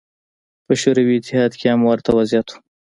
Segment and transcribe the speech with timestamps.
[0.65, 2.55] په شوروي اتحاد کې هم ورته وضعیت و.